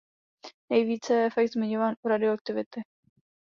[0.69, 2.81] Nejvíce je efekt zmiňován u radioaktivity.